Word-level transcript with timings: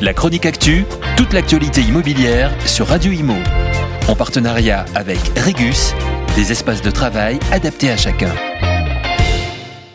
La 0.00 0.12
chronique 0.12 0.44
actu, 0.44 0.84
toute 1.16 1.32
l'actualité 1.32 1.80
immobilière 1.80 2.52
sur 2.66 2.88
Radio 2.88 3.12
Imo. 3.12 3.36
En 4.08 4.16
partenariat 4.16 4.84
avec 4.96 5.18
Regus, 5.38 5.94
des 6.34 6.50
espaces 6.50 6.82
de 6.82 6.90
travail 6.90 7.38
adaptés 7.52 7.90
à 7.90 7.96
chacun. 7.96 8.34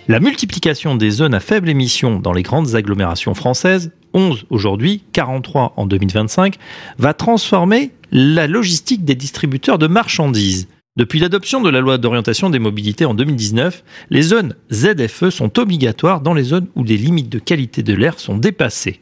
La 0.08 0.22
multiplication 0.22 0.96
des 0.96 1.10
zones 1.12 1.34
à 1.34 1.42
faible 1.42 1.70
émission 1.70 2.20
dans 2.20 2.32
les 2.32 2.44
grandes 2.44 2.76
agglomérations 2.76 3.34
françaises, 3.34 3.92
11 4.14 4.46
aujourd'hui, 4.50 5.04
43 5.12 5.74
en 5.76 5.86
2025, 5.86 6.56
va 6.98 7.14
transformer 7.14 7.92
la 8.12 8.48
logistique 8.48 9.04
des 9.04 9.16
distributeurs 9.16 9.78
de 9.78 9.88
marchandises. 9.88 10.70
Depuis 11.00 11.20
l'adoption 11.20 11.62
de 11.62 11.70
la 11.70 11.80
loi 11.80 11.98
d'orientation 11.98 12.50
des 12.50 12.60
mobilités 12.60 13.06
en 13.06 13.14
2019, 13.14 13.86
les 14.10 14.22
zones 14.22 14.56
ZFE 14.70 15.30
sont 15.30 15.58
obligatoires 15.58 16.20
dans 16.20 16.34
les 16.34 16.44
zones 16.44 16.68
où 16.76 16.84
les 16.84 16.98
limites 16.98 17.30
de 17.30 17.40
qualité 17.40 17.84
de 17.84 17.94
l'air 17.94 18.20
sont 18.20 18.36
dépassées. 18.36 19.00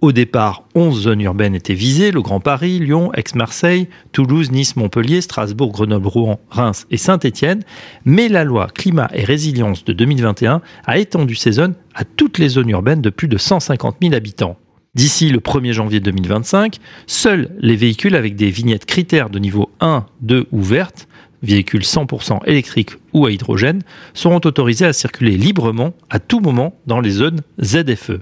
Au 0.00 0.10
départ, 0.10 0.64
11 0.74 1.02
zones 1.02 1.20
urbaines 1.20 1.54
étaient 1.54 1.74
visées, 1.74 2.10
le 2.10 2.20
Grand 2.20 2.40
Paris, 2.40 2.80
Lyon, 2.80 3.12
Aix-Marseille, 3.14 3.86
Toulouse, 4.10 4.50
Nice, 4.50 4.74
Montpellier, 4.74 5.20
Strasbourg, 5.20 5.70
Grenoble, 5.70 6.08
Rouen, 6.08 6.40
Reims 6.50 6.88
et 6.90 6.96
Saint-Étienne, 6.96 7.62
mais 8.04 8.28
la 8.28 8.42
loi 8.42 8.66
climat 8.66 9.08
et 9.14 9.22
résilience 9.22 9.84
de 9.84 9.92
2021 9.92 10.62
a 10.84 10.98
étendu 10.98 11.36
ces 11.36 11.52
zones 11.52 11.74
à 11.94 12.02
toutes 12.04 12.38
les 12.38 12.48
zones 12.48 12.70
urbaines 12.70 13.02
de 13.02 13.10
plus 13.10 13.28
de 13.28 13.38
150 13.38 13.98
000 14.02 14.14
habitants. 14.14 14.56
D'ici 14.96 15.28
le 15.28 15.38
1er 15.38 15.72
janvier 15.72 16.00
2025, 16.00 16.78
seuls 17.06 17.50
les 17.60 17.76
véhicules 17.76 18.16
avec 18.16 18.34
des 18.34 18.50
vignettes 18.50 18.86
critères 18.86 19.30
de 19.30 19.38
niveau 19.38 19.70
1, 19.78 20.06
2 20.22 20.46
ou 20.50 20.62
verte 20.62 21.06
véhicules 21.46 21.82
100% 21.82 22.40
électriques 22.46 22.92
ou 23.12 23.26
à 23.26 23.30
hydrogène, 23.30 23.82
seront 24.14 24.40
autorisés 24.44 24.86
à 24.86 24.92
circuler 24.92 25.36
librement 25.36 25.94
à 26.10 26.18
tout 26.18 26.40
moment 26.40 26.78
dans 26.86 27.00
les 27.00 27.10
zones 27.10 27.40
ZFE. 27.62 28.20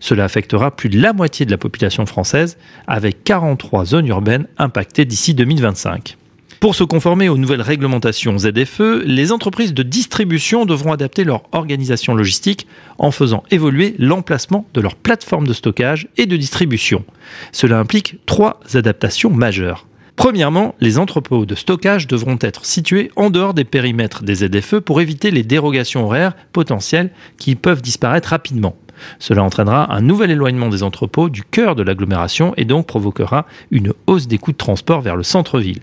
Cela 0.00 0.24
affectera 0.24 0.74
plus 0.74 0.88
de 0.88 1.00
la 1.00 1.12
moitié 1.12 1.46
de 1.46 1.50
la 1.50 1.58
population 1.58 2.06
française, 2.06 2.56
avec 2.86 3.24
43 3.24 3.86
zones 3.86 4.06
urbaines 4.06 4.46
impactées 4.58 5.04
d'ici 5.04 5.34
2025. 5.34 6.16
Pour 6.60 6.74
se 6.74 6.84
conformer 6.84 7.28
aux 7.28 7.36
nouvelles 7.36 7.62
réglementations 7.62 8.38
ZFE, 8.38 9.02
les 9.04 9.30
entreprises 9.30 9.74
de 9.74 9.82
distribution 9.82 10.64
devront 10.64 10.92
adapter 10.92 11.22
leur 11.22 11.42
organisation 11.52 12.14
logistique 12.14 12.66
en 12.98 13.10
faisant 13.10 13.42
évoluer 13.50 13.94
l'emplacement 13.98 14.66
de 14.72 14.80
leur 14.80 14.96
plateforme 14.96 15.46
de 15.46 15.52
stockage 15.52 16.08
et 16.16 16.24
de 16.24 16.36
distribution. 16.36 17.04
Cela 17.52 17.78
implique 17.78 18.16
trois 18.24 18.58
adaptations 18.72 19.30
majeures. 19.30 19.86
Premièrement, 20.16 20.74
les 20.80 20.98
entrepôts 20.98 21.46
de 21.46 21.54
stockage 21.54 22.06
devront 22.06 22.38
être 22.40 22.64
situés 22.64 23.10
en 23.16 23.30
dehors 23.30 23.54
des 23.54 23.64
périmètres 23.64 24.24
des 24.24 24.36
ZFE 24.36 24.80
pour 24.80 25.00
éviter 25.00 25.30
les 25.30 25.42
dérogations 25.42 26.04
horaires 26.04 26.34
potentielles 26.52 27.10
qui 27.38 27.54
peuvent 27.54 27.82
disparaître 27.82 28.30
rapidement. 28.30 28.76
Cela 29.18 29.42
entraînera 29.42 29.94
un 29.94 30.00
nouvel 30.00 30.30
éloignement 30.30 30.70
des 30.70 30.82
entrepôts 30.82 31.28
du 31.28 31.42
cœur 31.42 31.76
de 31.76 31.82
l'agglomération 31.82 32.54
et 32.56 32.64
donc 32.64 32.86
provoquera 32.86 33.46
une 33.70 33.92
hausse 34.06 34.26
des 34.26 34.38
coûts 34.38 34.52
de 34.52 34.56
transport 34.56 35.02
vers 35.02 35.16
le 35.16 35.22
centre-ville. 35.22 35.82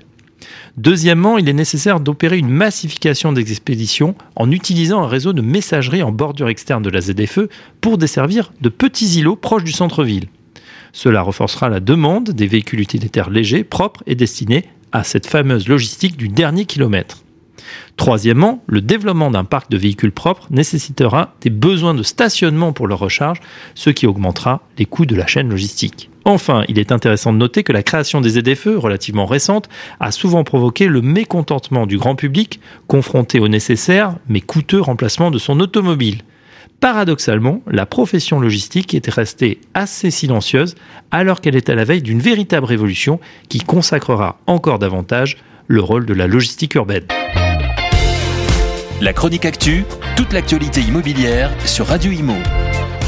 Deuxièmement, 0.78 1.38
il 1.38 1.48
est 1.48 1.54
nécessaire 1.54 2.00
d'opérer 2.00 2.38
une 2.38 2.50
massification 2.50 3.32
des 3.32 3.52
expéditions 3.52 4.16
en 4.36 4.52
utilisant 4.52 5.04
un 5.04 5.08
réseau 5.08 5.32
de 5.32 5.42
messagerie 5.42 6.04
en 6.04 6.12
bordure 6.12 6.50
externe 6.50 6.84
de 6.84 6.90
la 6.90 7.02
ZFE 7.02 7.48
pour 7.82 7.98
desservir 7.98 8.52
de 8.62 8.70
petits 8.70 9.20
îlots 9.20 9.36
proches 9.36 9.64
du 9.64 9.72
centre-ville. 9.72 10.28
Cela 10.94 11.22
renforcera 11.24 11.70
la 11.70 11.80
demande 11.80 12.30
des 12.30 12.48
véhicules 12.48 12.80
utilitaires 12.80 13.32
légers, 13.32 13.64
propres 13.64 14.04
et 14.08 14.16
destinés 14.16 14.64
à 14.92 15.04
cette 15.04 15.28
fameuse 15.28 15.68
logistique 15.68 16.16
du 16.16 16.30
dernier 16.30 16.66
kilomètre. 16.66 17.24
Troisièmement, 17.98 18.64
le 18.68 18.82
développement 18.82 19.32
d'un 19.32 19.44
parc 19.44 19.70
de 19.70 19.78
véhicules 19.78 20.12
propres 20.12 20.48
nécessitera 20.52 21.36
des 21.42 21.50
besoins 21.50 21.94
de 21.94 22.04
stationnement 22.04 22.74
pour 22.74 22.88
leur 22.88 23.00
recharge, 23.00 23.40
ce 23.74 23.90
qui 23.90 24.06
augmentera 24.06 24.62
les 24.78 24.86
coûts 24.86 25.06
de 25.06 25.16
la 25.16 25.28
chaîne 25.28 25.50
logistique. 25.50 26.10
Enfin, 26.26 26.64
il 26.68 26.80
est 26.80 26.92
intéressant 26.92 27.34
de 27.34 27.38
noter 27.38 27.64
que 27.64 27.74
la 27.74 27.84
création 27.84 28.22
des 28.22 28.42
ZFE, 28.42 28.78
relativement 28.78 29.26
récente, 29.26 29.70
a 30.00 30.12
souvent 30.12 30.44
provoqué 30.44 30.88
le 30.88 31.02
mécontentement 31.02 31.86
du 31.86 31.98
grand 31.98 32.16
public, 32.16 32.60
confronté 32.88 33.40
au 33.40 33.48
nécessaire 33.48 34.16
mais 34.28 34.42
coûteux 34.42 34.82
remplacement 34.82 35.32
de 35.32 35.40
son 35.40 35.60
automobile. 35.60 36.22
Paradoxalement, 36.84 37.62
la 37.66 37.86
profession 37.86 38.42
logistique 38.42 38.94
était 38.94 39.10
restée 39.10 39.62
assez 39.74 40.12
silencieuse 40.12 40.76
alors 41.12 41.40
qu'elle 41.40 41.56
est 41.56 41.70
à 41.70 41.76
la 41.76 41.86
veille 41.86 42.02
d'une 42.02 42.20
véritable 42.20 42.66
révolution 42.66 43.22
qui 43.48 43.60
consacrera 43.60 44.38
encore 44.48 44.80
davantage 44.80 45.38
le 45.68 45.80
rôle 45.80 46.06
de 46.06 46.14
la 46.14 46.28
logistique 46.28 46.76
urbaine. 46.76 47.06
La 49.00 49.14
chronique 49.14 49.46
actu, 49.46 49.86
toute 50.18 50.34
l'actualité 50.34 50.82
immobilière 50.82 51.54
sur 51.64 51.88
Radio 51.88 52.12
Imo. 52.12 52.36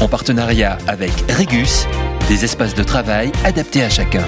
En 0.00 0.08
partenariat 0.08 0.78
avec 0.88 1.12
Regus, 1.38 1.86
des 2.30 2.44
espaces 2.46 2.74
de 2.74 2.82
travail 2.82 3.30
adaptés 3.44 3.82
à 3.82 3.90
chacun. 3.90 4.24